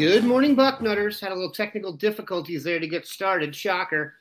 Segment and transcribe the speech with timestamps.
[0.00, 1.20] Good morning, Bucknutters.
[1.20, 3.54] Had a little technical difficulties there to get started.
[3.54, 4.14] Shocker.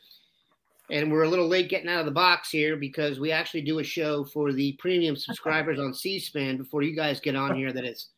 [0.91, 3.79] And we're a little late getting out of the box here because we actually do
[3.79, 7.85] a show for the premium subscribers on C-SPAN before you guys get on here that
[7.85, 8.09] is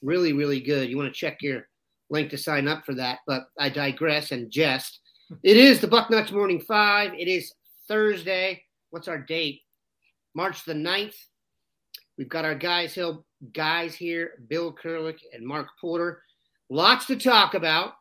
[0.00, 0.88] really, really good.
[0.88, 1.66] You want to check your
[2.08, 5.00] link to sign up for that, but I digress and jest.
[5.42, 7.14] It is the Bucknuts Morning Five.
[7.14, 7.52] It is
[7.88, 8.62] Thursday.
[8.90, 9.62] What's our date?
[10.36, 11.16] March the 9th.
[12.16, 16.22] We've got our guys hill guys here, Bill Kurelic and Mark Porter.
[16.70, 17.94] Lots to talk about.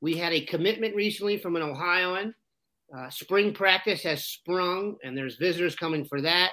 [0.00, 2.34] We had a commitment recently from an Ohioan.
[2.96, 6.52] Uh, spring practice has sprung, and there's visitors coming for that.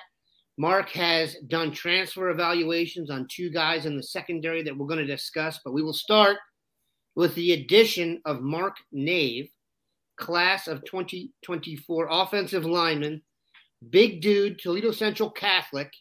[0.57, 5.05] Mark has done transfer evaluations on two guys in the secondary that we're going to
[5.05, 6.37] discuss, but we will start
[7.15, 9.49] with the addition of Mark Nave,
[10.17, 13.21] class of 2024 offensive lineman,
[13.89, 15.91] big dude, Toledo Central Catholic.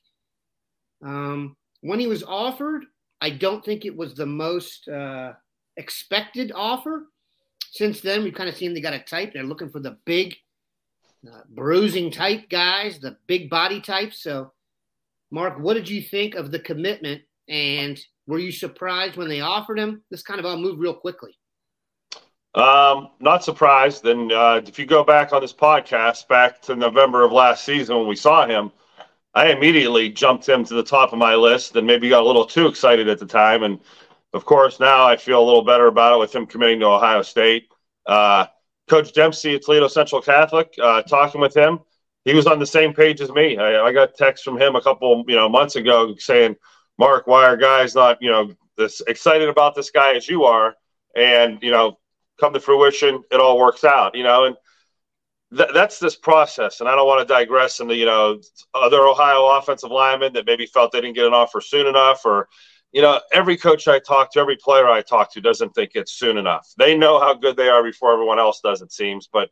[1.05, 2.85] Um, when he was offered,
[3.23, 5.35] I don't think it was the most uh,
[5.77, 7.05] expected offer.
[7.71, 9.33] Since then, we've kind of seen they got a type.
[9.33, 10.35] They're looking for the big,
[11.27, 14.21] uh, bruising type guys, the big body types.
[14.25, 14.53] So,
[15.31, 17.23] Mark, what did you think of the commitment?
[17.49, 17.97] And
[18.27, 20.03] were you surprised when they offered him?
[20.11, 21.39] This kind of all moved real quickly.
[22.57, 24.05] Um, not surprised.
[24.05, 27.97] And uh, if you go back on this podcast back to November of last season
[27.97, 28.73] when we saw him,
[29.35, 32.45] I immediately jumped him to the top of my list and maybe got a little
[32.45, 33.63] too excited at the time.
[33.63, 33.81] And
[34.35, 37.23] of course, now I feel a little better about it with him committing to Ohio
[37.23, 37.69] State.
[38.07, 38.47] Uh,
[38.89, 41.81] Coach Dempsey at Toledo Central Catholic, uh, talking with him,
[42.25, 43.57] he was on the same page as me.
[43.57, 46.57] I, I got text from him a couple, you know, months ago saying,
[46.99, 50.77] "Mark, why are guys not, you know, this excited about this guy as you are?"
[51.17, 51.99] And you know,
[52.39, 54.57] come to fruition, it all works out, you know, and
[55.57, 56.81] th- that's this process.
[56.81, 58.41] And I don't want to digress into, you know,
[58.75, 62.49] other Ohio offensive linemen that maybe felt they didn't get an offer soon enough or,
[62.93, 66.13] you know, every coach I talk to, every player I talk to doesn't think it's
[66.13, 66.69] soon enough.
[66.77, 69.29] They know how good they are before everyone else does, it seems.
[69.33, 69.51] But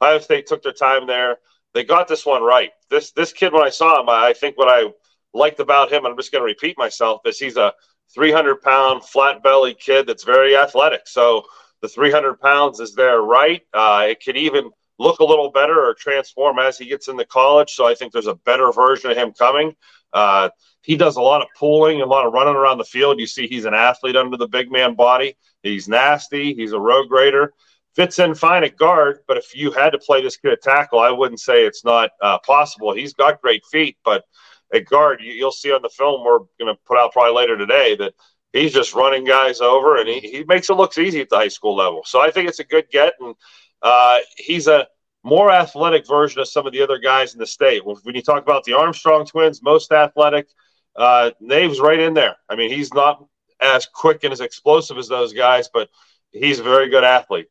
[0.00, 1.38] Ohio State took their time there.
[1.74, 2.70] They got this one right.
[2.90, 4.90] This this kid, when I saw him, I think what I
[5.32, 7.72] liked about him, and I'm just going to repeat myself, is he's a
[8.14, 11.02] 300 pound flat belly kid that's very athletic.
[11.06, 11.44] So
[11.80, 13.62] the 300 pounds is there right.
[13.72, 17.72] Uh, it could even look a little better or transform as he gets into college.
[17.72, 19.74] So I think there's a better version of him coming.
[20.12, 20.50] Uh,
[20.82, 23.20] he does a lot of pulling, a lot of running around the field.
[23.20, 25.36] You see, he's an athlete under the big man body.
[25.62, 26.54] He's nasty.
[26.54, 27.52] He's a road grader.
[27.94, 30.98] Fits in fine at guard, but if you had to play this kid at tackle,
[30.98, 32.94] I wouldn't say it's not uh, possible.
[32.94, 34.24] He's got great feet, but
[34.72, 37.58] at guard, you, will see on the film we're going to put out probably later
[37.58, 38.14] today that
[38.54, 41.48] he's just running guys over, and he, he makes it look easy at the high
[41.48, 42.02] school level.
[42.06, 43.34] So I think it's a good get, and
[43.82, 44.86] uh, he's a
[45.24, 47.84] more athletic version of some of the other guys in the state.
[47.84, 50.48] When you talk about the Armstrong twins, most athletic,
[50.96, 52.36] uh, Nave's right in there.
[52.48, 53.24] I mean, he's not
[53.60, 55.88] as quick and as explosive as those guys, but
[56.32, 57.46] he's a very good athlete.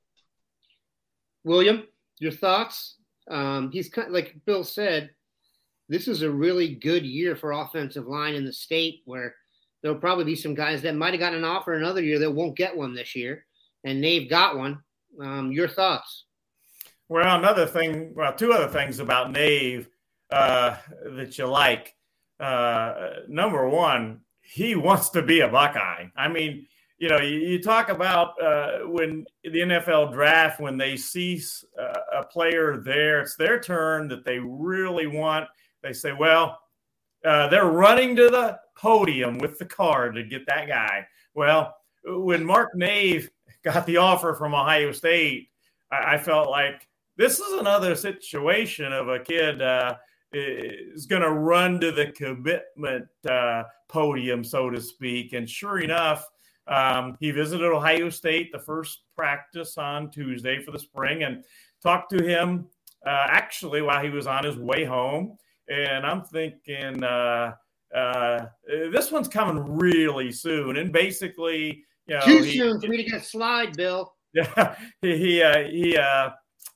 [1.43, 1.87] William,
[2.19, 2.97] your thoughts?
[3.29, 5.11] Um, he's kind of, like Bill said,
[5.87, 9.35] this is a really good year for offensive line in the state where
[9.81, 12.57] there'll probably be some guys that might have gotten an offer another year that won't
[12.57, 13.45] get one this year.
[13.83, 14.79] And Nave got one.
[15.19, 16.25] Um, your thoughts?
[17.09, 19.89] Well, another thing, well, two other things about Nave
[20.31, 20.77] uh,
[21.17, 21.95] that you like.
[22.39, 26.05] Uh, number one, he wants to be a Buckeye.
[26.15, 26.67] I mean,
[26.97, 31.41] you know, you, you talk about uh, when the NFL draft, when they see
[31.77, 35.47] uh, a player there, it's their turn that they really want.
[35.83, 36.59] They say, well,
[37.25, 41.05] uh, they're running to the podium with the card to get that guy.
[41.33, 41.75] Well,
[42.05, 43.29] when Mark Nave
[43.63, 45.49] got the offer from Ohio State,
[45.91, 46.87] I, I felt like
[47.17, 49.95] this is another situation of a kid uh,
[50.33, 55.33] is going to run to the commitment uh, podium, so to speak.
[55.33, 56.25] And sure enough,
[56.67, 61.43] um, he visited Ohio State the first practice on Tuesday for the spring and
[61.83, 62.67] talked to him
[63.05, 65.37] uh, actually while he was on his way home.
[65.69, 67.53] And I'm thinking, uh,
[67.93, 70.77] uh, this one's coming really soon.
[70.77, 74.13] And basically, you know, too he, soon for me to get a slide, Bill.
[74.33, 76.30] Yeah, he he uh, he uh,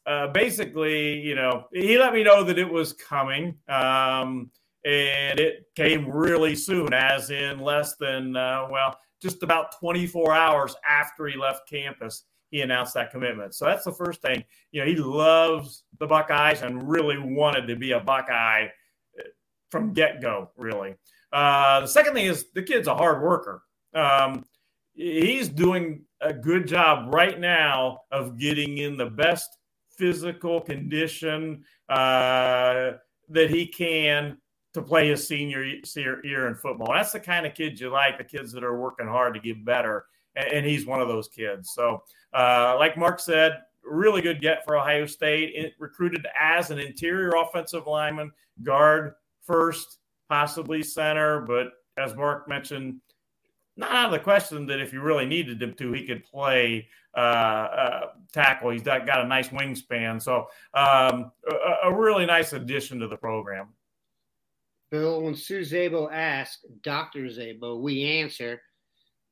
[0.06, 4.52] uh, basically, you know, he let me know that it was coming, um,
[4.84, 10.76] and it came really soon, as in less than uh, well, just about 24 hours
[10.88, 12.24] after he left campus.
[12.52, 13.56] He announced that commitment.
[13.56, 14.44] So that's the first thing.
[14.72, 19.24] You know, he loves the Buckeyes and really wanted to be a Buckeye uh,
[19.72, 20.52] from get go.
[20.56, 20.96] Really.
[21.34, 23.64] Uh, the second thing is the kid's a hard worker.
[23.94, 24.46] Um,
[24.96, 29.58] he's doing a good job right now of getting in the best
[29.98, 32.92] physical condition uh,
[33.30, 34.38] that he can
[34.74, 36.94] to play his senior year in football.
[36.94, 39.64] That's the kind of kids you like, the kids that are working hard to get
[39.64, 40.06] better.
[40.36, 41.72] And, he's one of those kids.
[41.74, 42.04] So,
[42.34, 45.54] uh, like Mark said, really good get for Ohio State.
[45.56, 48.34] It recruited as an interior offensive lineman,
[48.64, 49.14] guard
[49.44, 51.40] first, possibly center.
[51.40, 51.68] But
[51.98, 53.00] as Mark mentioned,
[53.78, 56.88] not out of the question that if you really needed him to, he could play
[57.16, 58.02] uh, uh,
[58.34, 58.70] tackle.
[58.70, 60.22] He's got, got a nice wingspan.
[60.22, 63.70] So, um, a, a, really nice addition to the program.
[64.92, 67.26] Bill, when Sue Zabo asks Dr.
[67.26, 68.62] Zabo, we answer,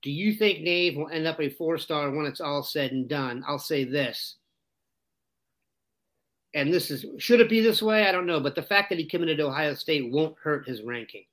[0.02, 3.08] Do you think Nave will end up a four star when it's all said and
[3.08, 3.44] done?
[3.48, 4.38] I'll say this.
[6.54, 8.08] And this is, should it be this way?
[8.08, 8.40] I don't know.
[8.40, 11.24] But the fact that he committed to Ohio State won't hurt his ranking.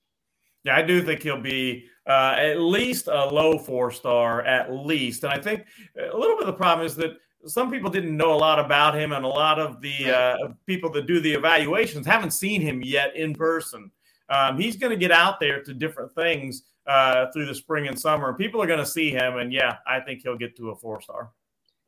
[0.64, 5.24] Yeah, I do think he'll be uh, at least a low four star, at least.
[5.24, 5.64] And I think
[5.98, 7.12] a little bit of the problem is that
[7.46, 10.90] some people didn't know a lot about him, and a lot of the uh, people
[10.90, 13.90] that do the evaluations haven't seen him yet in person.
[14.28, 17.98] Um, he's going to get out there to different things uh, through the spring and
[17.98, 18.34] summer.
[18.34, 21.00] People are going to see him, and yeah, I think he'll get to a four
[21.00, 21.30] star.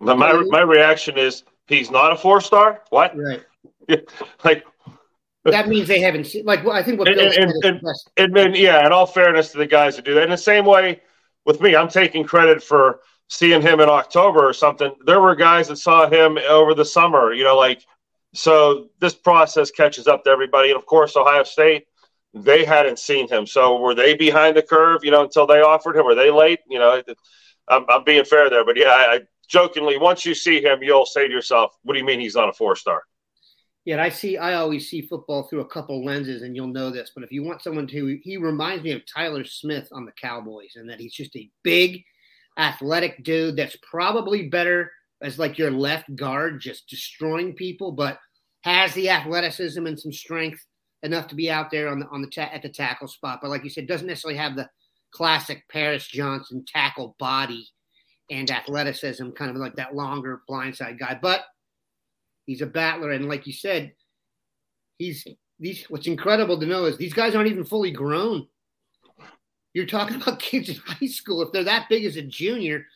[0.00, 2.82] My my reaction is he's not a four star.
[2.90, 3.16] What?
[3.16, 3.44] Right.
[4.44, 4.64] like
[5.44, 6.44] that means they haven't seen.
[6.44, 7.82] Like, well, I think what Bill and, and,
[8.16, 10.64] and, and, yeah, in all fairness to the guys that do that, in the same
[10.64, 11.00] way
[11.44, 14.92] with me, I'm taking credit for seeing him in October or something.
[15.04, 17.84] There were guys that saw him over the summer, you know, like
[18.34, 18.88] so.
[19.00, 21.86] This process catches up to everybody, and of course, Ohio State
[22.34, 23.46] they hadn't seen him.
[23.46, 26.04] So were they behind the curve, you know, until they offered him?
[26.04, 26.60] Were they late?
[26.68, 27.02] You know,
[27.68, 31.06] I'm, I'm being fair there, but yeah, I, I jokingly, once you see him, you'll
[31.06, 33.02] say to yourself, "What do you mean he's not a four star?"
[33.84, 34.36] Yeah, I see.
[34.38, 37.10] I always see football through a couple lenses, and you'll know this.
[37.14, 40.76] But if you want someone to, he reminds me of Tyler Smith on the Cowboys,
[40.76, 42.02] and that he's just a big,
[42.58, 44.90] athletic dude that's probably better
[45.20, 48.18] as like your left guard, just destroying people, but
[48.62, 50.64] has the athleticism and some strength
[51.02, 53.40] enough to be out there on the on the ta- at the tackle spot.
[53.42, 54.68] But like you said, doesn't necessarily have the
[55.12, 57.66] classic Paris Johnson tackle body
[58.30, 61.18] and athleticism, kind of like that longer blindside guy.
[61.20, 61.42] But
[62.46, 63.92] He's a battler, and like you said,
[64.98, 65.26] he's
[65.58, 65.84] these.
[65.88, 68.46] What's incredible to know is these guys aren't even fully grown.
[69.74, 71.42] You're talking about kids in high school.
[71.42, 72.86] If they're that big as a junior,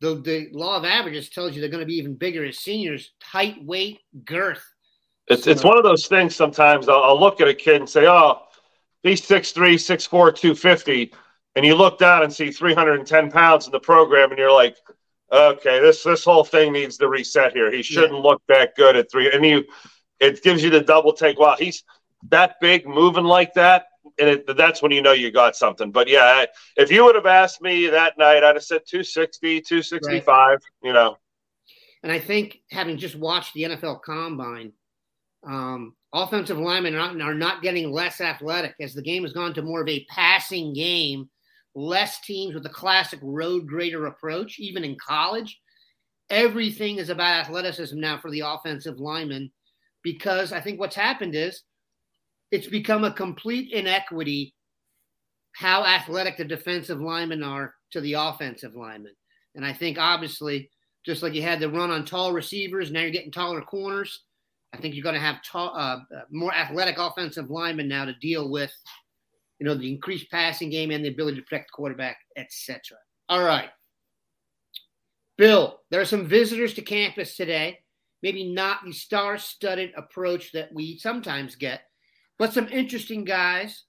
[0.00, 3.12] the the law of averages tells you they're going to be even bigger as seniors.
[3.22, 4.64] Height, weight, girth.
[5.26, 6.34] It's so, it's one of those things.
[6.34, 8.42] Sometimes I'll, I'll look at a kid and say, "Oh,
[9.02, 11.12] he's 6'3", 6'4", 250.
[11.56, 14.76] and you look down and see 310 pounds in the program, and you're like,
[15.32, 17.70] okay, this this whole thing needs to reset here.
[17.70, 18.20] He shouldn't yeah.
[18.20, 19.30] look that good at three.
[19.30, 19.64] And you,
[20.20, 21.38] it gives you the double take.
[21.38, 21.84] Wow, he's
[22.30, 23.86] that big, moving like that,
[24.18, 25.90] and it, that's when you know you got something.
[25.90, 30.26] But yeah, if you would have asked me that night, I'd have said 260, 265.
[30.26, 30.58] Right.
[30.82, 31.16] You know.
[32.02, 34.72] And I think having just watched the NFL Combine,
[35.44, 39.54] um, offensive linemen are not, are not getting less athletic as the game has gone
[39.54, 41.28] to more of a passing game
[41.78, 45.60] less teams with the classic road grader approach, even in college.
[46.30, 49.50] Everything is about athleticism now for the offensive lineman
[50.02, 51.62] because I think what's happened is
[52.50, 54.54] it's become a complete inequity
[55.52, 59.14] how athletic the defensive linemen are to the offensive linemen.
[59.54, 60.70] And I think obviously,
[61.04, 64.24] just like you had the run on tall receivers, now you're getting taller corners.
[64.72, 68.50] I think you're going to have uh, uh more athletic offensive linemen now to deal
[68.50, 68.72] with
[69.58, 72.96] you know, the increased passing game and the ability to protect the quarterback, etc.
[73.28, 73.70] All right.
[75.36, 77.78] Bill, there are some visitors to campus today.
[78.22, 81.82] Maybe not the star studded approach that we sometimes get,
[82.38, 83.84] but some interesting guys.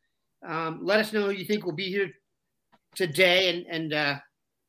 [0.47, 2.11] Um, let us know who you think will be here
[2.95, 4.15] today and, and uh,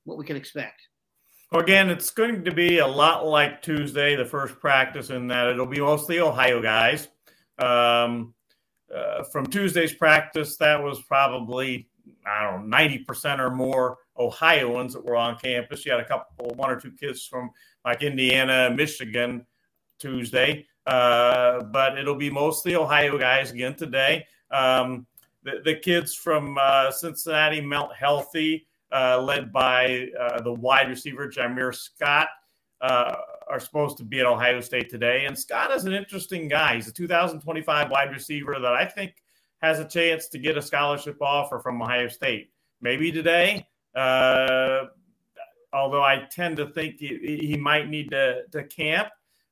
[0.05, 0.81] what we can expect.
[1.53, 5.49] Well, again, it's going to be a lot like Tuesday, the first practice, in that
[5.49, 7.09] it'll be mostly Ohio guys.
[7.59, 8.35] Um,
[8.95, 11.89] uh, from Tuesday's practice, that was probably
[12.27, 15.85] I don't know ninety percent or more Ohioans that were on campus.
[15.85, 17.51] You had a couple, one or two kids from
[17.85, 19.47] like Indiana, Michigan,
[19.99, 24.27] Tuesday, uh, but it'll be mostly Ohio guys again today.
[24.51, 25.07] Um,
[25.43, 31.29] the, the, kids from uh, Cincinnati, Mount Healthy, uh, led by uh, the wide receiver
[31.29, 32.29] Jamir Scott.
[33.51, 35.25] Are supposed to be at Ohio State today.
[35.27, 36.77] And Scott is an interesting guy.
[36.77, 39.15] He's a 2025 wide receiver that I think
[39.61, 42.51] has a chance to get a scholarship offer from Ohio State.
[42.81, 44.85] Maybe today, uh,
[45.73, 49.09] although I tend to think he, he might need to, to camp.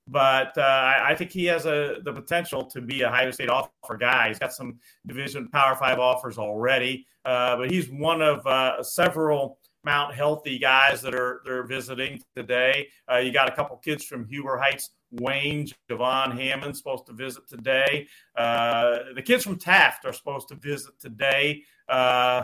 [0.07, 3.51] But uh, I, I, think he has a, the potential to be a Ohio State
[3.51, 4.29] offer guy.
[4.29, 9.58] He's got some Division Power Five offers already, uh, but he's one of uh, several
[9.85, 12.89] Mount Healthy guys that are they're visiting today.
[13.11, 17.49] Uh, you got a couple kids from Huber Heights, Wayne, Javon Hammond supposed to visit
[17.49, 18.07] today.
[18.37, 21.63] Uh, the kids from Taft are supposed to visit today.
[21.89, 22.43] Uh,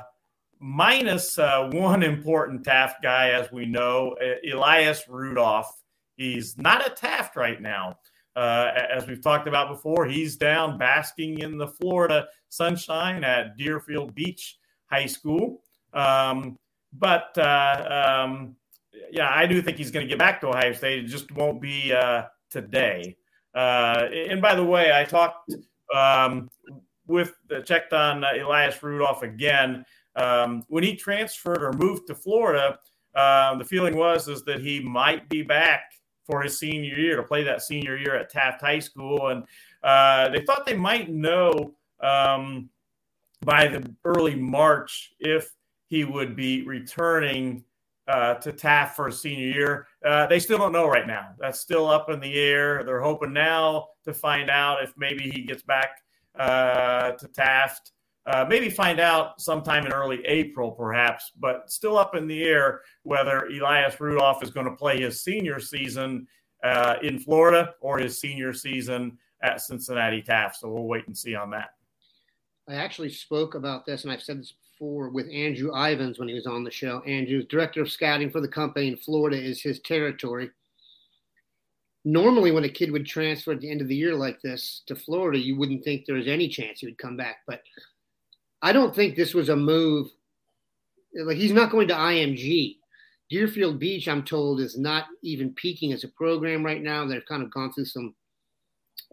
[0.60, 4.16] minus uh, one important Taft guy, as we know,
[4.50, 5.70] Elias Rudolph.
[6.16, 7.98] He's not at Taft right now.
[8.36, 14.14] Uh, as we've talked about before, he's down basking in the Florida sunshine at Deerfield
[14.14, 15.62] Beach High School.
[15.92, 16.58] Um,
[16.98, 18.56] but uh, um,
[19.10, 21.04] yeah, I do think he's going to get back to Ohio State.
[21.04, 23.16] It just won't be uh, today.
[23.54, 25.54] Uh, and by the way, I talked
[25.94, 26.48] um,
[27.06, 29.84] with uh, checked on uh, Elias Rudolph again
[30.16, 32.78] um, when he transferred or moved to Florida.
[33.14, 35.92] Um, the feeling was is that he might be back
[36.26, 39.44] for his senior year to play that senior year at Taft High School, and
[39.82, 42.70] uh, they thought they might know um,
[43.42, 45.52] by the early March if
[45.94, 47.62] he would be returning
[48.08, 49.86] uh, to Taft for a senior year.
[50.04, 51.28] Uh, they still don't know right now.
[51.38, 52.82] That's still up in the air.
[52.84, 56.02] They're hoping now to find out if maybe he gets back
[56.36, 57.92] uh, to Taft.
[58.26, 62.80] Uh, maybe find out sometime in early April, perhaps, but still up in the air
[63.04, 66.26] whether Elias Rudolph is going to play his senior season
[66.64, 70.56] uh, in Florida or his senior season at Cincinnati Taft.
[70.56, 71.68] So we'll wait and see on that.
[72.68, 76.34] I actually spoke about this, and I've said this before with Andrew Ivins when he
[76.34, 77.00] was on the show.
[77.00, 80.50] Andrew's director of scouting for the company in Florida is his territory.
[82.06, 84.94] Normally, when a kid would transfer at the end of the year like this to
[84.94, 87.38] Florida, you wouldn't think there was any chance he would come back.
[87.46, 87.62] But
[88.60, 90.08] I don't think this was a move.
[91.14, 92.76] Like he's not going to IMG.
[93.30, 97.06] Deerfield Beach, I'm told, is not even peaking as a program right now.
[97.06, 98.14] They've kind of gone through some.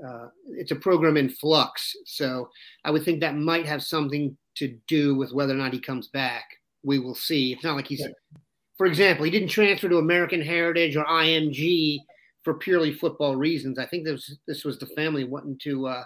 [0.06, 2.50] Uh, it's a program in flux, so
[2.86, 6.08] I would think that might have something to do with whether or not he comes
[6.08, 6.46] back.
[6.84, 7.54] We will see.
[7.54, 8.06] It's not like he's,
[8.78, 12.00] for example, he didn't transfer to American Heritage or IMG
[12.44, 13.78] for purely football reasons.
[13.78, 16.04] I think this this was the family wanting to uh,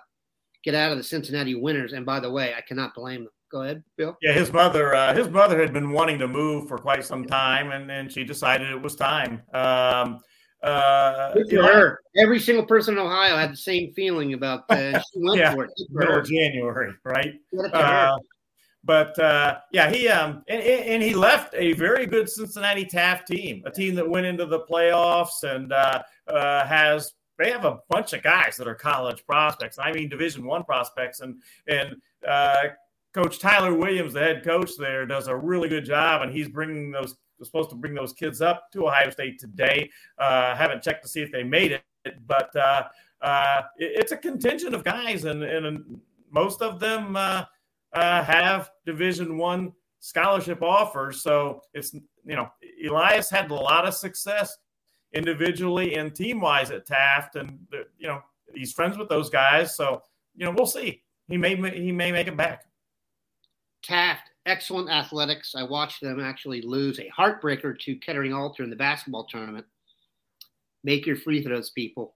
[0.63, 1.93] get out of the Cincinnati Winners.
[1.93, 3.31] And by the way, I cannot blame them.
[3.51, 4.17] Go ahead, Bill.
[4.21, 7.71] Yeah, his mother, uh, his mother had been wanting to move for quite some time,
[7.71, 9.43] and then she decided it was time.
[9.53, 10.19] Um,
[10.65, 11.99] uh, for her.
[12.17, 15.65] Every single person in Ohio had the same feeling about uh, she went yeah, for
[15.65, 15.71] it.
[15.89, 17.35] Middle January, right?
[17.73, 18.17] Uh,
[18.83, 23.63] but uh, yeah, he um and, and, he left a very good Cincinnati Taft team,
[23.65, 28.13] a team that went into the playoffs and uh, uh, has they have a bunch
[28.13, 29.77] of guys that are college prospects.
[29.77, 31.95] I mean, Division One prospects, and and
[32.27, 32.69] uh,
[33.13, 36.91] Coach Tyler Williams, the head coach there, does a really good job, and he's bringing
[36.91, 39.89] those supposed to bring those kids up to Ohio State today.
[40.17, 41.83] Uh, haven't checked to see if they made it,
[42.27, 42.83] but uh,
[43.77, 45.99] it, it's a contingent of guys, and and
[46.31, 47.43] most of them uh,
[47.93, 51.21] have Division One scholarship offers.
[51.21, 52.49] So it's you know
[52.87, 54.57] Elias had a lot of success
[55.13, 57.57] individually and team wise at Taft, and
[57.97, 58.21] you know
[58.53, 59.75] he's friends with those guys.
[59.75, 60.01] So
[60.35, 61.01] you know we'll see.
[61.27, 62.65] He may he may make it back.
[63.83, 65.53] Taft, excellent athletics.
[65.55, 69.65] I watched them actually lose a heartbreaker to Kettering Alter in the basketball tournament.
[70.83, 72.15] Make your free throws, people.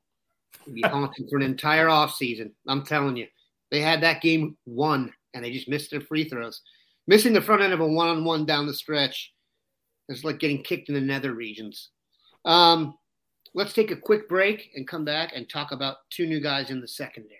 [0.74, 2.54] Be haunting for an entire off season.
[2.68, 3.28] I'm telling you,
[3.72, 6.62] they had that game won and they just missed their free throws.
[7.08, 9.34] Missing the front end of a one on one down the stretch
[10.10, 11.90] is like getting kicked in the nether regions.
[12.46, 12.96] Um,
[13.54, 16.82] let's take a quick break and come back and talk about two new guys in
[16.82, 17.40] the secondary.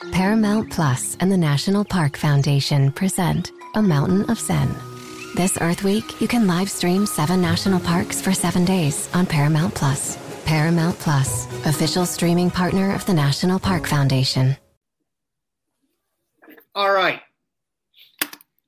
[0.00, 4.74] Paramount Plus and the National Park Foundation present A Mountain of Zen.
[5.36, 9.74] This Earth Week, you can live stream seven national parks for seven days on Paramount
[9.74, 10.16] Plus.
[10.46, 14.56] Paramount Plus, official streaming partner of the National Park Foundation.
[16.74, 17.20] All right.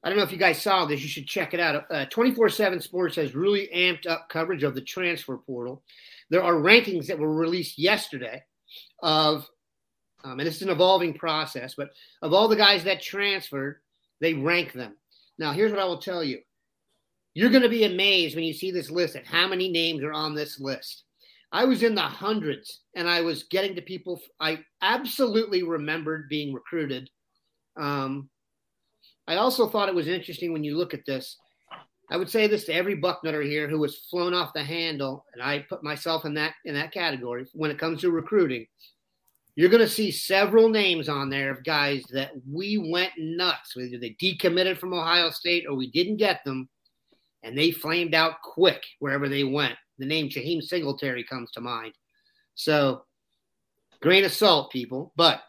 [0.04, 1.00] I don't know if you guys saw this.
[1.00, 1.86] You should check it out.
[1.90, 5.82] Uh, 24 7 Sports has really amped up coverage of the transfer portal.
[6.28, 8.42] There are rankings that were released yesterday
[9.02, 9.48] of
[10.24, 11.90] um, and it's an evolving process, but
[12.22, 13.80] of all the guys that transferred,
[14.20, 14.96] they rank them.
[15.38, 16.38] Now, here's what I will tell you
[17.34, 20.12] you're going to be amazed when you see this list at how many names are
[20.12, 21.04] on this list.
[21.50, 26.52] I was in the hundreds and I was getting to people I absolutely remembered being
[26.52, 27.08] recruited.
[27.76, 28.28] Um,
[29.26, 31.38] I also thought it was interesting when you look at this.
[32.10, 35.42] I would say this to every bucknutter here who was flown off the handle, and
[35.42, 38.66] I put myself in that in that category when it comes to recruiting
[39.54, 43.76] you're going to see several names on there of guys that we went nuts.
[43.76, 46.68] Either they decommitted from Ohio State or we didn't get them,
[47.42, 49.74] and they flamed out quick wherever they went.
[49.98, 51.92] The name Jaheim Singletary comes to mind.
[52.54, 53.04] So,
[54.00, 55.12] grain of salt, people.
[55.16, 55.42] But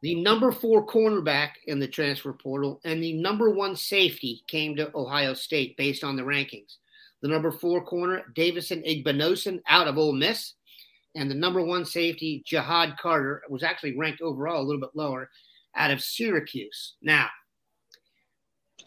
[0.00, 4.90] the number four cornerback in the transfer portal and the number one safety came to
[4.94, 6.76] Ohio State based on the rankings.
[7.20, 10.54] The number four corner, Davison Igbinosun, out of Ole Miss
[11.14, 15.30] and the number one safety, Ja'Had Carter, was actually ranked overall a little bit lower
[15.76, 16.94] out of Syracuse.
[17.02, 17.28] Now,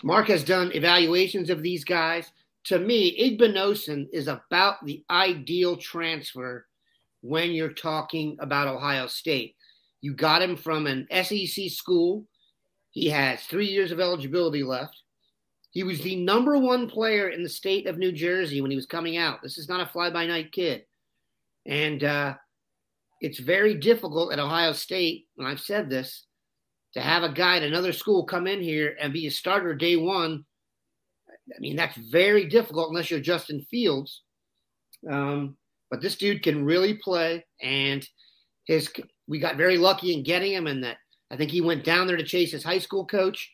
[0.04, 2.32] Mark has done evaluations of these guys.
[2.66, 6.68] To me, Igbinosun is about the ideal transfer
[7.22, 9.56] when you're talking about Ohio State.
[10.02, 12.26] You got him from an SEC school.
[12.92, 15.02] He has three years of eligibility left.
[15.70, 18.86] He was the number one player in the state of New Jersey when he was
[18.86, 19.42] coming out.
[19.42, 20.86] This is not a fly by night kid.
[21.66, 22.36] And uh,
[23.20, 26.26] it's very difficult at Ohio State, and I've said this,
[26.94, 29.96] to have a guy at another school come in here and be a starter day
[29.96, 30.44] one.
[31.56, 34.24] I mean, that's very difficult unless you're Justin Fields.
[35.10, 35.58] Um,
[35.90, 38.08] but this dude can really play, and
[38.66, 38.92] his
[39.28, 40.98] we got very lucky in getting him, and that
[41.30, 43.52] I think he went down there to chase his high school coach.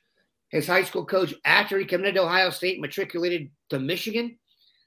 [0.50, 4.38] His high school coach, after he committed to Ohio State, matriculated to Michigan.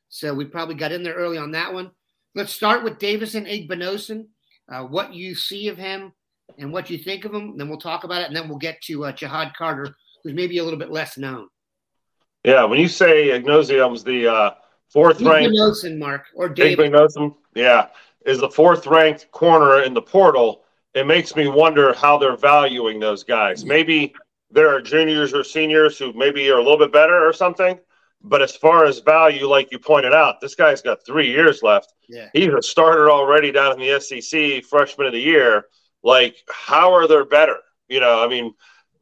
[0.09, 1.91] So we probably got in there early on that one.
[2.35, 4.27] Let's start with Davison Igbinosun.
[4.71, 6.13] Uh, what you see of him
[6.59, 7.57] and what you think of him.
[7.57, 10.59] Then we'll talk about it, and then we'll get to uh, Ja'Had Carter, who's maybe
[10.59, 11.49] a little bit less known.
[12.45, 14.51] Yeah, when you say Ignosium's the uh,
[14.89, 16.93] fourth ranked, Igbinosun, Mark, or David.
[16.93, 17.89] Igbinosun, yeah,
[18.25, 20.63] is the fourth ranked corner in the portal.
[20.95, 23.65] It makes me wonder how they're valuing those guys.
[23.65, 24.15] Maybe
[24.51, 27.79] there are juniors or seniors who maybe are a little bit better or something.
[28.23, 31.95] But as far as value, like you pointed out, this guy's got three years left.
[32.09, 32.29] Yeah.
[32.35, 35.65] He's a starter already down in the SEC, freshman of the year.
[36.03, 37.57] Like, how are they better?
[37.89, 38.55] You know, I mean,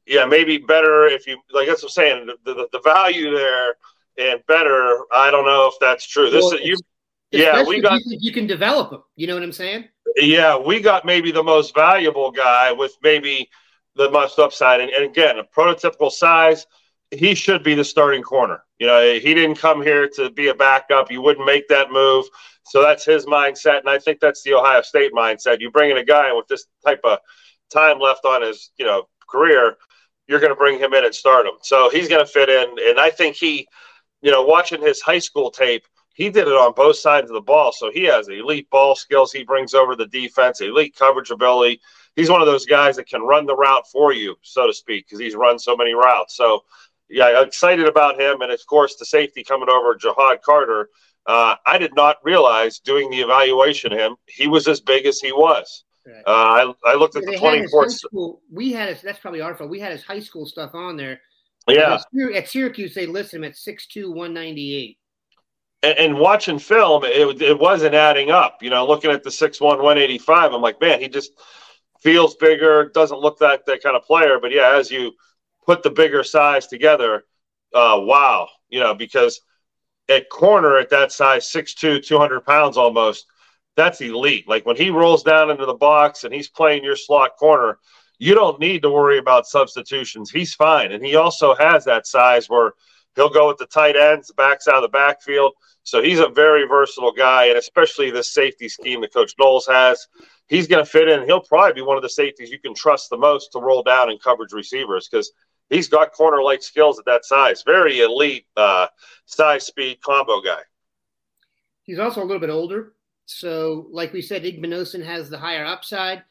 [0.07, 1.69] yeah, maybe better if you like.
[1.69, 2.31] That's what I'm saying.
[2.45, 3.75] The, the, the value there
[4.19, 5.05] and better.
[5.13, 6.31] I don't know if that's true.
[6.31, 6.77] This well, you,
[7.31, 8.01] yeah, we got.
[8.05, 9.03] You, you can develop them.
[9.17, 9.85] You know what I'm saying?
[10.17, 13.51] Yeah, we got maybe the most valuable guy with maybe
[13.97, 16.67] the most upside, and, and again, a prototypical size
[17.11, 18.63] he should be the starting corner.
[18.79, 21.11] You know, he didn't come here to be a backup.
[21.11, 22.27] You wouldn't make that move.
[22.65, 23.81] So that's his mindset.
[23.81, 25.61] And I think that's the Ohio State mindset.
[25.61, 27.19] You bring in a guy with this type of
[27.73, 29.77] time left on his, you know, career,
[30.27, 31.55] you're going to bring him in and start him.
[31.63, 32.77] So he's going to fit in.
[32.89, 33.67] And I think he,
[34.23, 37.41] you know, watching his high school tape, he did it on both sides of the
[37.41, 37.73] ball.
[37.73, 39.33] So he has elite ball skills.
[39.33, 41.81] He brings over the defense, elite coverage ability.
[42.17, 45.07] He's one of those guys that can run the route for you, so to speak,
[45.07, 46.37] because he's run so many routes.
[46.37, 46.65] So
[47.09, 50.91] yeah, excited about him, and of course the safety coming over, Ja'Had Carter.
[51.27, 55.21] Uh, I did not realize doing the evaluation of him, he was as big as
[55.21, 55.85] he was.
[56.07, 56.23] Right.
[56.27, 58.39] Uh, I, I looked at the 24.
[58.51, 59.69] We had his, that's probably our fault.
[59.69, 61.21] We had his high school stuff on there.
[61.69, 62.01] Yeah.
[62.35, 64.97] At Syracuse, they list him at 6'2, 198.
[65.83, 68.63] And, and watching film, it, it wasn't adding up.
[68.63, 71.33] You know, looking at the 6'1, 185, I'm like, man, he just
[72.01, 74.39] feels bigger, doesn't look like that kind of player.
[74.41, 75.13] But yeah, as you–
[75.69, 77.25] put the bigger size together,
[77.75, 79.43] uh, wow, you know, because
[80.09, 83.27] at corner at that size, 6'2, 200 pounds almost,
[83.77, 84.49] that's elite.
[84.49, 87.79] Like when he rolls down into the box and he's playing your slot corner,
[88.19, 90.31] you don't need to worry about substitutions.
[90.31, 90.91] He's fine.
[90.91, 92.73] And he also has that size where
[93.15, 95.53] he'll go with the tight ends, backs out of the backfield.
[95.83, 100.07] So he's a very versatile guy, and especially this safety scheme that Coach Knowles has,
[100.49, 101.25] he's going to fit in.
[101.25, 104.11] He'll probably be one of the safeties you can trust the most to roll down
[104.11, 105.31] in coverage receivers because
[105.71, 107.63] he's got corner like skills at that size.
[107.63, 108.87] Very elite uh,
[109.27, 110.61] size speed combo guy.
[111.83, 112.93] He's also a little bit older.
[113.27, 116.23] So, like we said, Igbinosun has the higher upside.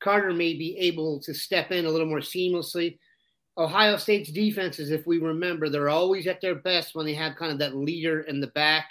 [0.00, 2.98] Carter may be able to step in a little more seamlessly.
[3.56, 7.50] Ohio State's defenses, if we remember, they're always at their best when they have kind
[7.50, 8.88] of that leader in the back.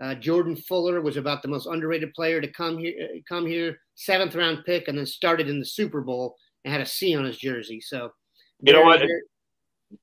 [0.00, 2.94] Uh, Jordan Fuller was about the most underrated player to come here,
[3.28, 6.86] come here, seventh round pick, and then started in the Super Bowl and had a
[6.86, 7.80] C on his jersey.
[7.80, 8.12] So,
[8.60, 9.02] you know what?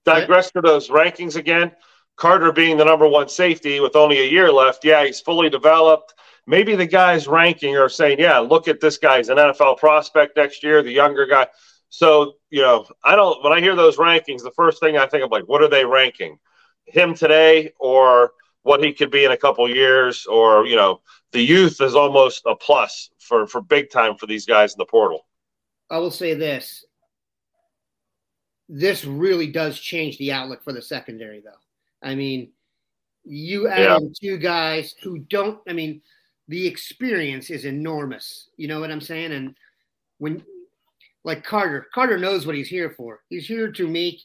[0.03, 1.71] Digress to those rankings again.
[2.15, 4.85] Carter being the number one safety with only a year left.
[4.85, 6.13] Yeah, he's fully developed
[6.47, 10.63] maybe the guys ranking are saying, yeah, look at this guy's an NFL prospect next
[10.63, 11.47] year, the younger guy.
[11.89, 15.23] So, you know, I don't, when I hear those rankings, the first thing I think
[15.23, 16.37] of like, what are they ranking?
[16.85, 18.31] Him today or
[18.63, 22.43] what he could be in a couple years or, you know, the youth is almost
[22.45, 25.25] a plus for, for big time for these guys in the portal.
[25.89, 26.84] I will say this.
[28.67, 31.51] This really does change the outlook for the secondary, though.
[32.01, 32.51] I mean,
[33.23, 34.07] you add yeah.
[34.19, 36.01] two guys who don't, I mean,
[36.47, 38.49] the experience is enormous.
[38.57, 39.31] You know what I'm saying?
[39.31, 39.55] And
[40.19, 40.43] when,
[41.23, 43.21] like Carter, Carter knows what he's here for.
[43.29, 44.21] He's here to make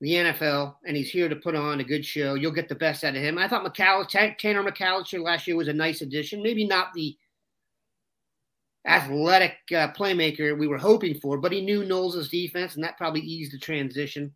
[0.00, 2.34] the NFL, and he's here to put on a good show.
[2.34, 3.38] You'll get the best out of him.
[3.38, 6.42] I thought McCalister, Tanner McCalister last year was a nice addition.
[6.42, 7.16] Maybe not the
[8.88, 13.20] athletic uh, playmaker we were hoping for, but he knew Knowles' defense, and that probably
[13.20, 14.32] eased the transition.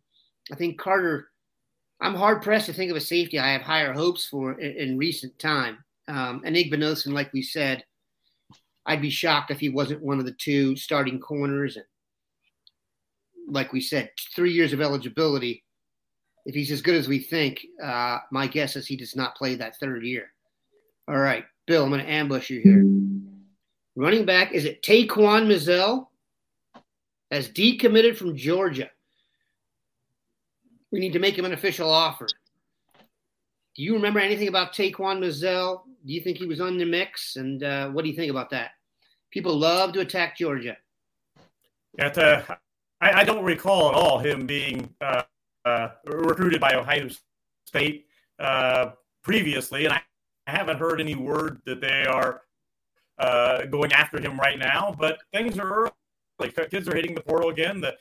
[0.51, 1.29] I think Carter.
[2.01, 4.97] I'm hard pressed to think of a safety I have higher hopes for in, in
[4.97, 5.77] recent time.
[6.09, 7.85] Um, and Igbinosun, like we said,
[8.85, 11.77] I'd be shocked if he wasn't one of the two starting corners.
[11.77, 11.85] And
[13.47, 15.63] like we said, three years of eligibility.
[16.45, 19.55] If he's as good as we think, uh, my guess is he does not play
[19.55, 20.33] that third year.
[21.07, 22.83] All right, Bill, I'm going to ambush you here.
[23.95, 26.07] Running back, is it Taquan Mizzell?
[27.29, 28.89] Has decommitted from Georgia.
[30.91, 32.27] We need to make him an official offer.
[33.75, 35.81] Do you remember anything about Taquan Mizzell?
[36.05, 37.37] Do you think he was on the mix?
[37.37, 38.71] And uh, what do you think about that?
[39.31, 40.77] People love to attack Georgia.
[41.97, 42.43] At, uh,
[43.01, 45.23] I, I, don't recall at all him being uh,
[45.65, 47.07] uh recruited by Ohio
[47.65, 48.07] State
[48.39, 48.91] uh,
[49.23, 50.01] previously, and I
[50.47, 52.41] haven't heard any word that they are
[53.19, 54.95] uh, going after him right now.
[54.97, 55.91] But things are
[56.41, 56.51] early.
[56.69, 57.79] Kids are hitting the portal again.
[57.79, 57.95] The,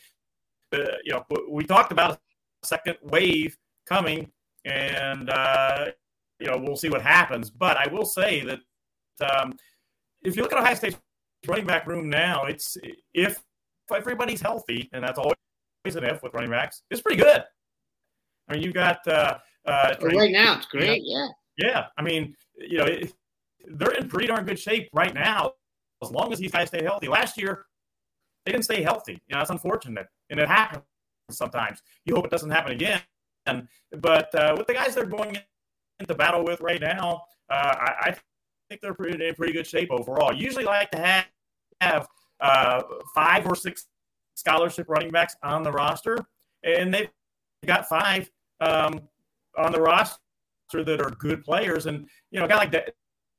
[0.71, 4.31] the you know we talked about a second wave coming
[4.65, 5.87] and uh,
[6.41, 7.51] you know we'll see what happens.
[7.51, 8.61] But I will say that
[9.41, 9.57] um,
[10.23, 10.97] if you look at Ohio State's
[11.47, 12.77] running back room now, it's
[13.15, 13.43] if
[13.91, 15.37] if everybody's healthy, and that's always
[15.85, 17.43] an if with running backs, it's pretty good.
[18.49, 21.87] I mean, you've got uh, uh, right now it's great, you know, yeah, yeah.
[21.97, 23.13] I mean, you know, it,
[23.67, 25.53] they're in pretty darn good shape right now,
[26.03, 27.09] as long as these guys stay healthy.
[27.09, 27.67] Last year,
[28.45, 29.21] they didn't stay healthy.
[29.29, 30.85] You know, that's unfortunate, and it happens
[31.31, 31.83] sometimes.
[32.05, 33.01] You hope it doesn't happen again.
[33.45, 35.39] But uh, with the guys they're going
[35.99, 38.17] into battle with right now, uh, I, I,
[38.69, 40.33] think they're pretty, in pretty good shape overall.
[40.33, 41.27] Usually like to have,
[41.81, 42.09] have
[42.41, 42.83] uh,
[43.15, 43.87] five or six
[44.35, 46.19] scholarship running backs on the roster,
[46.65, 47.11] and they've
[47.67, 49.01] got five um,
[49.59, 50.19] on the roster
[50.73, 51.87] that are good players.
[51.87, 52.93] And, you know, a guy like D-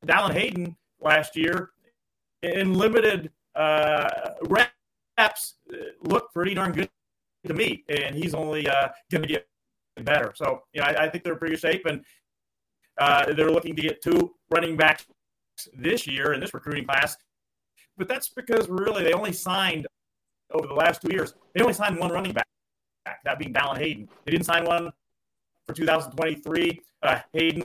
[0.06, 1.72] Dallan Hayden last year
[2.42, 4.10] in limited uh,
[4.44, 6.90] reps uh, looked pretty darn good
[7.46, 7.84] to me.
[7.90, 9.48] And he's only uh, going to get
[10.02, 10.34] better.
[10.36, 12.04] So, you know, I, I think they're in pretty good shape, and
[13.00, 15.06] uh, they're looking to get two running backs
[15.78, 17.18] this year in this recruiting class.
[17.98, 19.88] But that's because really they only signed
[20.52, 21.34] over the last two years.
[21.54, 22.48] They only signed one running back,
[23.24, 24.10] that being Dallan Hayden.
[24.26, 24.92] They didn't sign one
[25.68, 26.82] for 2023.
[27.04, 27.64] Uh, Hayden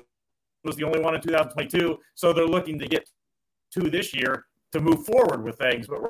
[0.65, 1.99] was the only one in 2022.
[2.15, 3.09] So they're looking to get
[3.73, 5.87] two this year to move forward with things.
[5.87, 6.01] But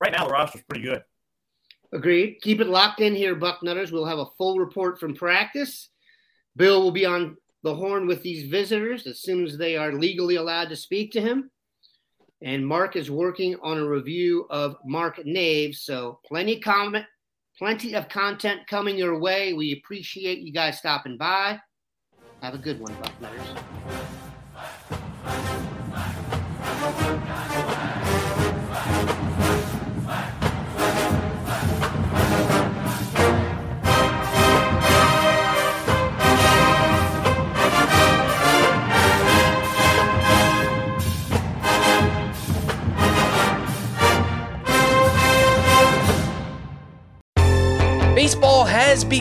[0.00, 1.02] right now the roster's pretty good.
[1.92, 2.38] Agreed.
[2.42, 3.92] Keep it locked in here, Buck Nutters.
[3.92, 5.88] We'll have a full report from practice.
[6.56, 10.36] Bill will be on the horn with these visitors as soon as they are legally
[10.36, 11.50] allowed to speak to him.
[12.42, 15.82] And Mark is working on a review of Mark Naves.
[15.82, 17.06] So plenty comment,
[17.58, 19.54] plenty of content coming your way.
[19.54, 21.58] We appreciate you guys stopping by.
[22.40, 23.58] Have a good one, Bucknutters.